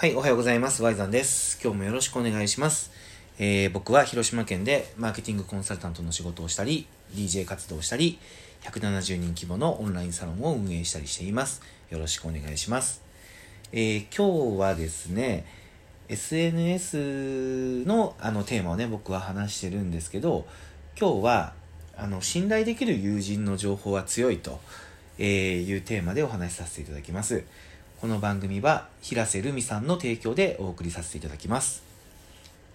[0.00, 0.82] はい、おはようございます。
[0.82, 1.60] ワイザンです。
[1.62, 2.90] 今日もよろしくお願いします。
[3.38, 8.18] えー僕は広島県でマーケティングコンサルタントの仕事をしたり、DJ 活動をしたり、
[8.62, 11.60] 170人規模のオンラインサロンを運営したりしています。
[11.90, 13.02] よろしくお願いします。
[13.72, 15.44] えー今日はですね、
[16.08, 20.46] SNS のあのテーマをね、僕は話してるんですけど、
[20.98, 21.52] 今日は、
[21.98, 24.60] あの、信頼できる友人の情報は強いと、
[25.18, 27.44] えーいうテーマでお話しさせていただきます。
[28.00, 31.82] この番組は平瀬留美さんの提供でお送りさせていただきます。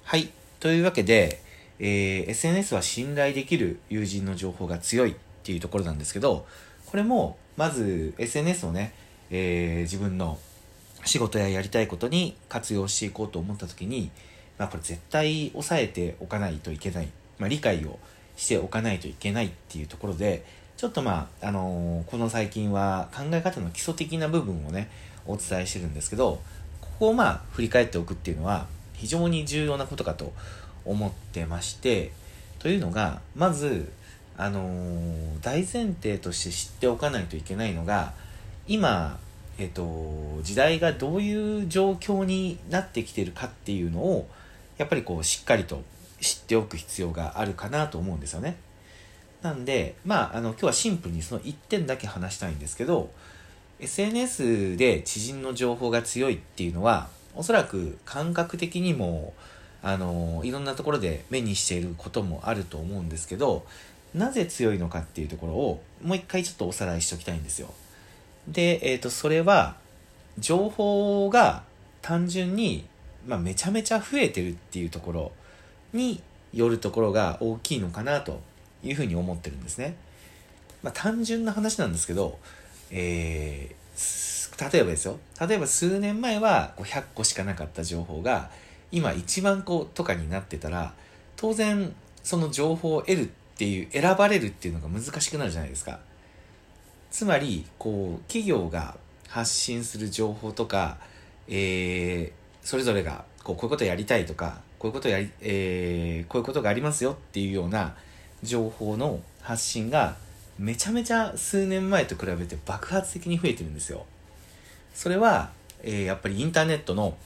[0.04, 0.30] はい。
[0.60, 1.42] というわけで、
[1.80, 6.46] えー SNS は信頼できる友人の情報が強いっていうところなんですけど、
[6.86, 8.94] これも、まず SNS をね、
[9.32, 10.38] えー自分の
[11.06, 14.12] 仕事ややりたいことに活用していこうと思った時に、
[14.60, 17.08] まあこれ絶対押さえておかないといけない。
[17.40, 17.98] まあ理解を
[18.38, 20.46] しておかないといけないっていうところで、
[20.78, 24.92] ちょっとまあ、あのーこの最近は考え方の基礎的な部分をね、
[25.28, 26.42] お伝えしてるんですけど、
[26.82, 30.34] ここをまあ振り返っておくっていうのは非常に重要なことかと
[30.86, 32.12] 思ってまして、
[32.60, 33.92] というのが、まず、
[34.38, 38.14] あのー大前提として知っておかないといけないのが、
[38.68, 39.20] 今、
[39.60, 44.28] えっと、時代がどういう状況になってきてるかっていうのを、
[44.78, 45.84] やっぱりこう、しっかりと
[46.20, 48.58] 知っておく必要があるかなと思うんですよね。
[49.44, 53.12] なんで、まあ、あの、今日はシンプルにその1点だけ話したいんですけど、
[53.80, 59.34] SNS で知人の情報が強いっていうのは、おそらく感覚的にも、
[59.84, 63.66] あの、いろんなところで目にしていることもあると思うんですけど、
[64.14, 67.74] なぜ強いのかっていうところを、もう一回ちょっとおさらいしておきたいんですよ。
[68.48, 69.76] で、えっ、と、それは、
[70.38, 71.64] 情報が
[72.02, 72.86] 単純に、
[73.28, 75.32] まあ、めちゃめちゃ増えてるっていうところ
[75.94, 76.22] に
[76.54, 78.42] よるところが大きいのかなと
[78.84, 79.96] いうふうに思ってるんですね。
[80.84, 82.38] まあ、単純な話なんですけど、
[82.92, 83.76] えー
[84.72, 85.20] 例えばですよ。
[85.48, 88.50] 例えば数年前は100個しかなかった情報が、
[88.92, 90.94] 今1万個とかになってたら、
[91.36, 96.00] 当然その情報を得るっていう、選ばれるっていうのが難しくなるじゃないですか。
[97.12, 98.96] つまり、こう、企業が
[99.28, 100.98] 発信する情報とか、
[101.48, 107.96] えーそれぞれが、こう、こういうことやりたいとか、こういうことやり、えーこういうことがありますよっていうような
[108.42, 110.16] 情報の発信が、
[110.58, 114.06] めちゃめちゃ数年前と比べて爆発的に増えてるんですよ。
[114.94, 115.52] それは、
[115.84, 117.18] えーやっぱりインターネットの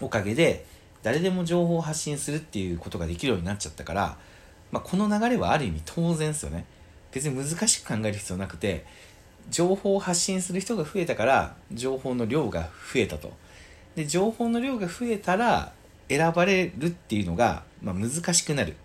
[0.00, 0.64] おかげで、
[1.02, 4.16] 誰でも情報を発信するっていうことができるようになっちゃったから、
[4.70, 6.64] まあ、この流れはある意味当然ですよね。
[7.12, 8.86] 別に難しく考える必要なくて、
[9.50, 12.62] 情報を発信する人が増えたから、情報の量が
[12.94, 13.32] 増えたと。
[13.94, 15.72] で、情報の量が増えたら、
[16.08, 18.76] 選ばれるっていうのが、まあ、難しくなる。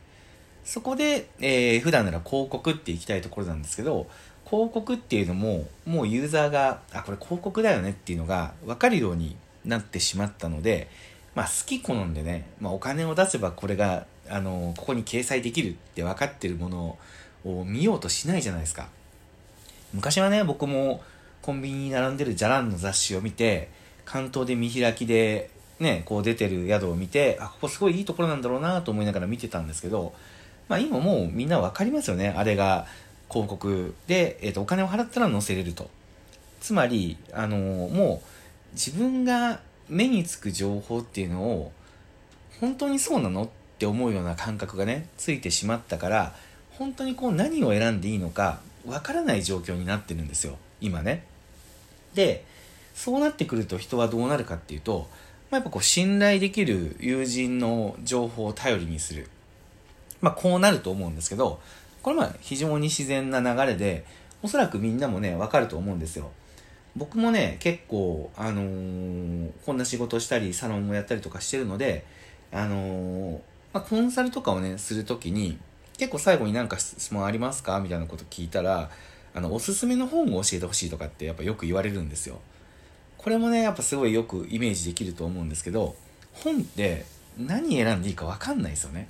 [0.68, 4.06] そこで、えー普段なら広告っていきたいところなんですけど、
[4.46, 10.90] 広告っていうのも、もうユーザーが、あ、これ広告だよねっていうのが分かるようになってしまったので、
[11.36, 16.98] まあ好き好んでね、まあお金を出せばこれが、あの、ここに掲載できるって分かってるもの
[17.46, 18.90] を見ようとしないじゃないですか。
[19.94, 21.02] 昔はね、僕も
[21.42, 23.70] コンビニに並んでるじゃらんの雑誌を見て、
[24.04, 30.14] 関東で見開きで、ね、こう出てる宿を見て、あ、ここすごいいいところなんだろうなと思いながら見てたんですけど、
[30.68, 32.34] まあ今もうみんなわかりますよね。
[32.36, 32.88] あれが
[33.30, 35.90] 広告で、えっ、と、お金を払ったら載せれると。
[36.62, 41.72] つまり、あのもう自分が目につく情報っていうのを、
[42.60, 46.36] 本当にそうなのって思うような感覚がね、ついてしまったから、
[46.78, 50.58] 本当にこう何を選んでいいのか、わからない状況になってるんですよ。
[50.82, 51.26] 今ね。
[52.14, 52.46] で、
[52.96, 55.08] そうなってくると人はどうなるかっていうと、
[55.52, 59.30] まあ、やっぱこう信頼できる友人の情報を頼りにする。
[60.22, 61.60] まあこうなると思うんですけど、
[62.02, 64.06] これまあ非常に自然な流れで、
[64.44, 66.32] おそらくみんなもね、わかると思うんですよ。
[66.96, 72.06] 僕もね、結構、あのーこんな仕事したり、サロンもやったりとかしてるので、
[72.52, 73.40] あのー
[73.74, 75.60] まあ、コンサルとかをね、するときに、
[75.98, 77.80] 結構最後になんか質問ありますか？
[77.80, 78.90] みたいなこと聞いたら、
[79.34, 82.40] あの、おすすめの本を教えてほしいとかってやっぱよく言われるんですよ。
[83.18, 85.96] これもね、やっぱすごいよくイメージできると思うんですけど、
[86.34, 87.06] 本って
[87.38, 89.10] 何選んでいいかわかんないですよね。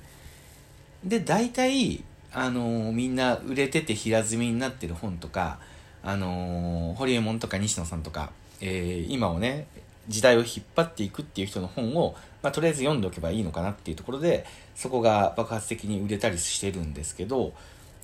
[1.04, 2.02] で、大体、
[2.32, 5.58] あのーみんな売れてて平積みになってる本とか、
[6.02, 9.66] あのー、ホリエモンとか西野さんとか、えー今をね、
[10.08, 17.52] 時代を引っ張っていくっていう人の本を、まあ、とりあえず読んでおけばいいのかなっていうところで、そこが爆発的に売れたりしてるんですけど、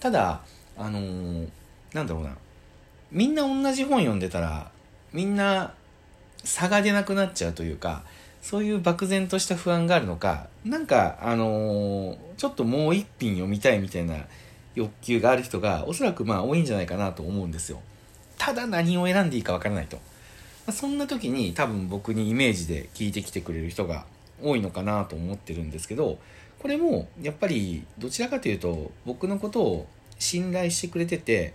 [0.00, 0.42] ただ、
[0.76, 1.48] あのー
[1.94, 2.36] なんだろうな、
[3.10, 4.70] みんな同じ本読んでたら、
[5.12, 5.74] みんな
[6.42, 8.02] 差が出なくなっちゃうというか、
[8.42, 14.16] そういう漠然とした不安があるのか、なんか、あのーちょっともう一品読みたいみたいな
[14.74, 17.80] 欲求がある人が、おそらくまあ多いんじゃないかなと思うんですよ。
[18.38, 19.96] ただ何を選んでいいかわからないと。
[19.96, 20.02] ま
[20.68, 24.06] あ、そんな時に多分僕にイメージで聞いてきてくれる人が
[24.42, 26.18] 多いのかなと思ってるんですけど、
[26.58, 29.86] これもやっぱりどちらかというと僕のことを
[30.18, 31.54] 信頼してくれてて、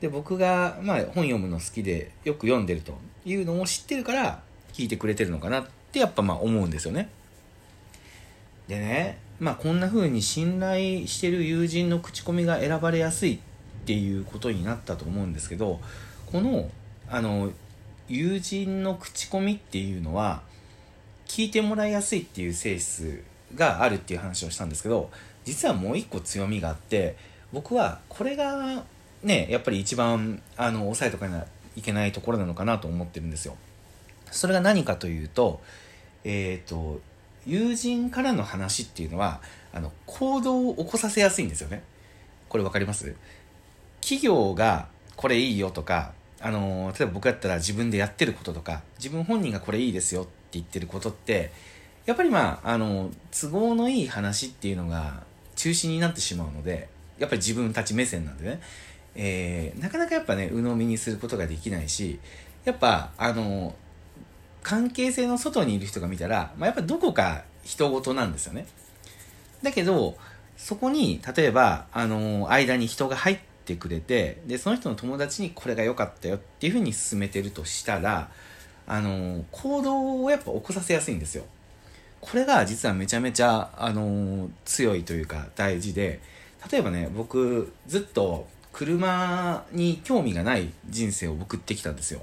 [0.00, 4.42] で、僕がまあ本読むの好きでよく読んでるというのを知ってるから
[4.72, 7.08] 聞いてくれてるのかなってやっぱまあ思うんですよね。
[8.70, 13.38] でね、まあこんな風に信頼してる友人の口コミが選ばれやすいっ
[13.84, 15.80] ていうことになったと思うんですけど、
[16.30, 16.70] この、
[17.08, 17.50] あの、
[18.06, 20.42] 友人の口コミっていうのは、
[21.26, 23.24] 聞いてもらいやすいっていう性質
[23.56, 25.10] があるっていう話をしたんですけど、
[25.44, 27.16] 実はもう一個強みがあって、
[27.52, 28.84] 僕はこれが
[29.24, 31.44] ね、やっぱり一番、あの、抑えとかな
[31.74, 33.56] いけないところなのかなと思ってるんですよ。
[34.30, 35.60] それが何かというと、
[36.22, 37.00] えっ、ー、と、
[37.46, 39.40] 友人からの話っていうのは、
[39.72, 41.82] あの、行動を起こさせやすいんですよね。
[42.48, 43.14] これ分かります？
[44.00, 51.52] 企業がこれいいよとか、あの、例えば僕だったら自分でやってることとか、自分本人がこれいいですよって言ってることって、
[52.06, 55.22] やっぱりまあ、あの、都合のいい話っていうのが
[55.54, 56.88] 中心になってしまうので、
[57.18, 58.60] やっぱり自分たち目線なんでね、
[59.14, 62.18] えー、なかなかやっぱね、鵜呑みにすることができないし、
[62.64, 63.74] やっぱ、あの、
[64.62, 68.66] 関係性の外にいる人が見たら、まあ、やっぱどこか人事なんですよね。
[69.62, 70.16] だけど、
[70.56, 78.30] そこに、例えば、あの、間に人が入ってくれて、で、その人の友達にこれが良かったよっていうふうに進めてるとしたら、
[78.86, 81.44] あの、行動をやっぱ起こさせやすいんですよ。
[82.20, 86.20] これが実はめちゃめちゃ、あの、強いというか大事で、
[86.70, 92.22] 例えばね、僕、ずっと車に興味がない人生を送ってきたんですよ。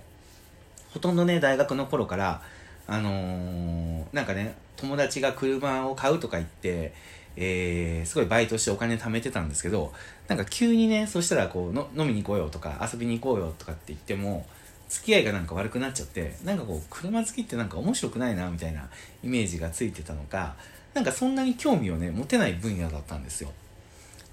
[0.97, 2.41] ほとんどね、大学の頃から、
[2.87, 6.91] あのー、なんかね、友達が車を買うとか言って、
[7.35, 9.93] えー、すごいバイトしてお金貯めてたんですけど、
[10.27, 14.47] なんか急にね、そしたらこうの、飲みに行こうよとか、遊びに行こうよとかって言っても、
[14.89, 18.89] 付き合いがなんか悪くなっちゃって、なんかこう、車好きってなんか面白くないな、みたいな
[19.23, 20.55] イメージがついてたのか、
[20.95, 23.51] なんかそんなに興味をね、持てない分野だったんですよ。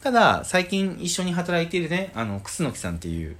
[0.03, 3.37] ただ、最近一緒に働いているね、あの、楠木さんっていう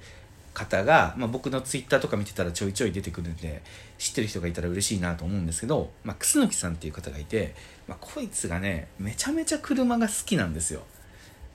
[0.55, 3.61] 方が、まあ、僕のツイッターとか見てたらちょいちょい出てくるんで、
[3.99, 7.53] 知ってる人がいたら嬉しいなと思うんですけど、まあ、楠木さんっていう方がいて、
[7.87, 10.81] まあ、こいつがね、めちゃめちゃ車が好きなんですよ。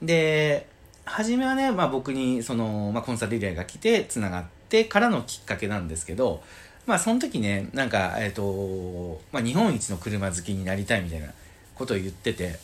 [0.03, 0.69] で、
[1.05, 6.43] 初めはね、まあ、僕に、その、まあ、コンサルリレーが来て、繋がってからのきっかけなんですけど、
[6.87, 11.29] まあ、その時ね、なんか、えっ、ー、と、まあ、日本一の車好きになりたいみたいな
[11.75, 12.59] ことを言ってて、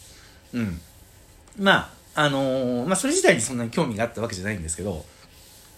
[0.52, 0.80] うん。
[1.58, 5.04] まあ、あのー、まあ、それ自体にそんなに興味があったわけじゃないんですけど、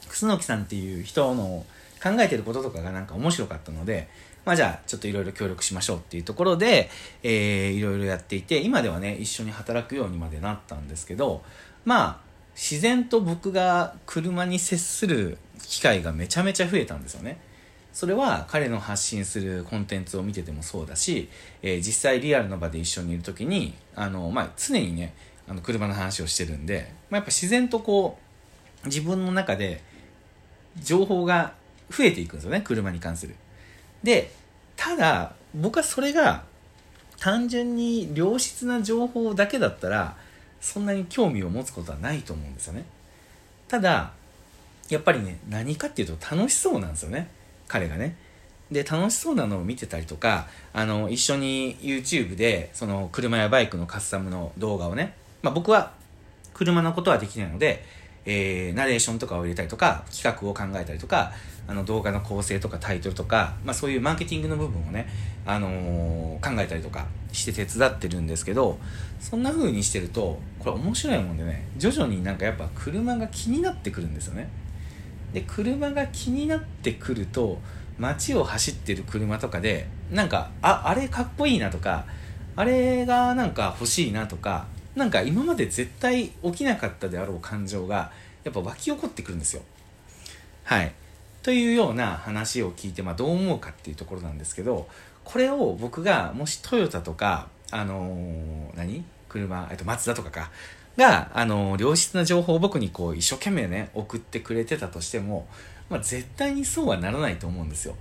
[0.09, 1.65] 楠木さんっていう人の
[2.03, 4.09] 考えてることとかがなんか面白かったので、
[4.45, 6.89] まあじゃあちょっといろいろ協力しましょうっていうところで、
[7.23, 11.43] えー、いろいろやっていて、今ではね、一緒に働くようにまでなったんですけど、
[11.85, 17.41] まあ、自然と僕が車に接する機会がめちゃめちゃ増えたんですよね。
[17.93, 21.29] それは彼の発信するコンテンツを見ててもそうだし、
[21.63, 25.15] えー、実際リアルの場で一緒にいる時に、あの、まあ、常にね、
[25.49, 28.19] あの車の話をしてるんで、まあ、やっぱ自然とこ
[28.85, 29.83] う、自分の中で
[30.83, 31.55] 情報が
[31.91, 33.35] 増えていくんですよね、車に関する。
[34.03, 34.33] で、
[34.77, 36.45] ただ、僕はそれが
[37.19, 40.17] 単純に良質な情報だけだったら、
[40.61, 42.85] そんなに興味を持つことはないと思うんですよね。
[43.69, 44.13] ただ、
[44.89, 47.29] やっぱりね、何かっていうと楽しそうなんですよね。
[47.67, 48.17] 彼がね。
[48.71, 55.93] で、楽しそうなのを見てたりとか、あの、一緒に YouTube で、その車やバイクのカスタムの動画をね、まあ僕は
[56.55, 57.85] 車のことはできないので、
[58.30, 61.32] えー、ナレーションとかを入れたりとか、企画を考えたりとか、
[61.66, 65.08] あの動画の構成とかタイトルとか、まあそういうマーケティングの部分をね、
[65.47, 68.78] あのー、考えたりとかして手伝ってるんですけど、
[69.18, 74.50] そんな風にしてると、これ面白いもんでね、徐々になんかやっぱ車が気になってくるんですよね。
[75.32, 77.58] で、車が気になってくると、
[77.99, 82.04] 街を走ってる車とかで、なんか、あ、あれかっこいいなとか、
[82.56, 84.66] あれがなんか欲しいなとか、
[84.99, 88.11] なんか今まで絶対起きなかったであろう感情が
[88.43, 89.62] やっぱ湧き起こってくるんですよ。
[90.64, 90.93] はい。
[91.43, 94.88] というような話を聞いて、まあ、どう思うかっていうところなんですけど、
[95.25, 99.05] これを僕がもしトヨタとか、あのー、何？
[99.28, 100.50] 車、えっと、マツダとかか、
[100.97, 105.47] が、あのー、良質な情報を僕にこう、一生懸命ね、送ってくれてたとしても、
[105.90, 107.95] まあ、絶対にそうはならないと思うんですよ。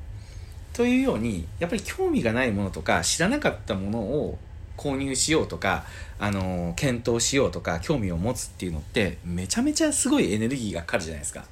[0.73, 4.39] というように、やっぱり興味がないものとか、知らなかったものを
[4.77, 5.83] 購入しようとか、
[6.19, 11.45] あの、検討しようとか、興味を持つっていうのって、めちゃめちゃすごいエネルギーがかかるじゃないですか。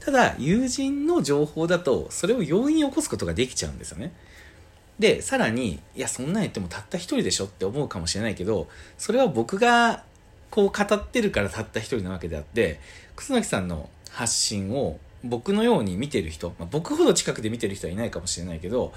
[0.00, 4.12] ただ、友人の情報だと、それを容易に起こすことができちゃうんですよね。
[4.98, 10.04] で、さらに、いや、そんなん言ってもたった一人でしょって思うかもしれないけど、それは僕が、
[10.50, 12.80] こう語ってるからたった一人なわけであって、
[13.16, 18.92] 楠木さんの発信を僕のように見てる人、まあ、僕ほど近くで見てる人はいないかもしれないけど、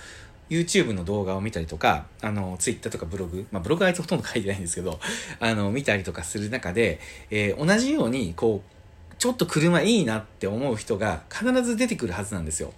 [0.51, 4.99] YouTube の動画を見たりとか、あの、Twitter とかブログ、まあ、ブログはあいつほとんど書いてないんですけど、
[5.39, 12.73] あの、見たりとかする中で、えー、同じように、こう、ちょっと車いいなって思う人が必ず出てくるはずなんですよ。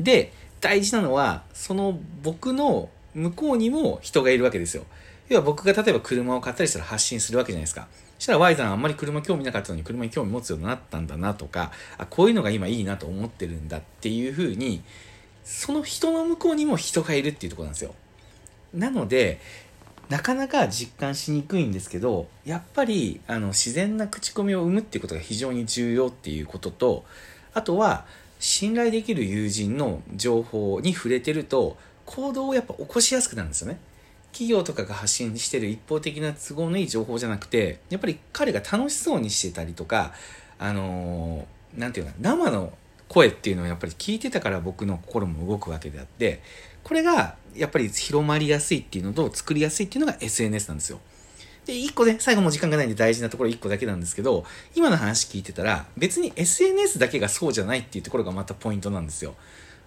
[0.00, 4.84] で、大事なのは、その僕の向こうにも人がいるわけですよ。
[5.28, 7.88] 要は僕が例えば車を買ったりしたら発信するわけじゃないですか。
[8.18, 14.82] そしたら Y さんあんまり車興味なかったのに車に興味持つようになったんだなとか、あ、こういうのが今いいなと思ってるんだっていうふうに、
[15.44, 17.94] その人の向こうにも人がいるっていうとこなんですよ。
[18.74, 19.40] なので、
[20.08, 27.04] なかなか実感しにくいんですけど、やっぱり、あの、自然な口コミを生むっていうことが非常に重要っていうことと、
[27.54, 28.04] あとは、
[28.38, 33.78] 信頼できる友人の情報に触れてると、行動をやっぱ起こしやすくなるんですよね。
[34.32, 40.12] 企業とかが発信してる一方的な都合のいい情報じゃなくて、やっぱり彼が楽しそうにしてたりとか、
[40.58, 42.72] あのー、なんていうか、生の
[43.12, 46.40] 声っていうのはやっぱり聞いてたから僕の心も動くわけであって、
[46.82, 50.98] これがやっぱり広まりやすいっていうのと作りやすいっていうのが SNS なんですよ。
[51.66, 59.34] で、一個ね、最後も時間がないんで大事なところ一個だけなんですけど、今の話聞いてたら、別に SNS だけがそうじゃないっていうところがまたポイントなんですよ。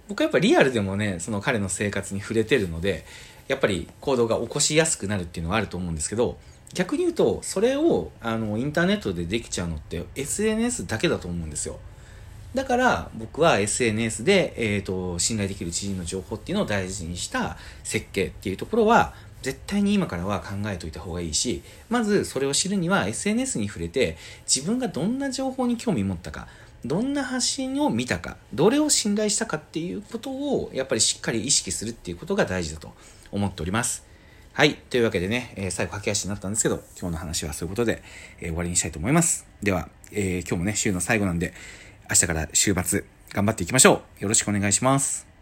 [0.08, 3.05] 僕はやっぱリアルでもね、その彼の生活に触れてるので、
[3.48, 6.38] やっぱり行動が起こしやすくなるっていうのはあると思うんですけど、
[6.74, 11.79] 逆に言うと、それを、あの、インターネットでできちゃうのって SNS だけだと思うんですよ。
[12.55, 24.15] だから僕は SNS で、え、ー、と、信頼できる知人の情報っていうのを大事にした設計っていうところは、絶対に今からは考えておいた方がいいし、まずそれを知るには SNS に触れて、
[24.47, 26.47] 自分がどんな情報に興味持ったか、
[26.85, 32.93] どんな発信を見たか、どれを信頼したかっていうことを、やっぱりしっかり意識するっていうことが大事だと
[33.31, 34.05] 思っております。
[34.53, 34.75] はい。
[34.75, 38.01] というわけでね、えー、最後駆け足になったんですけど、今日の話はそういうことで、
[38.39, 39.45] えー、終わりにしたいと思います。
[39.62, 41.53] では、えー、今日もね、週の最後なんで、
[42.09, 44.21] 明日から週末、頑張っていきましょう。
[44.21, 45.35] よろしくお願いします。